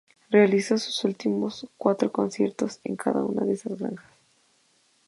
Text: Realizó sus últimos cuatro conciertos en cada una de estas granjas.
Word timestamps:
Realizó 0.31 0.79
sus 0.79 1.03
últimos 1.03 1.67
cuatro 1.77 2.11
conciertos 2.11 2.79
en 2.83 2.95
cada 2.95 3.23
una 3.23 3.45
de 3.45 3.53
estas 3.53 3.77
granjas. 3.77 4.11